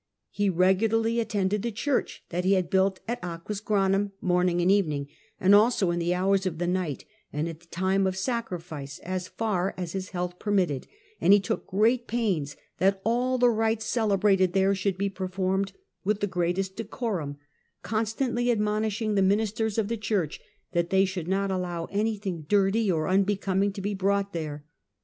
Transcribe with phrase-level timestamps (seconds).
[0.31, 5.07] He regularly attended the church that he had built at Aquisgranum morning and evening,
[5.39, 9.27] and also in the hours of the night and at the time of sacrifice, as
[9.27, 10.87] far as his health permitted;
[11.21, 15.71] and he took great pains that all the rites celebrated there should be performed
[16.03, 17.37] with the greatest decorum,
[17.83, 20.41] constantly admonishing the ministers of the church
[20.71, 24.65] that they should not allow any thing dirty or unbecoming to be brought there.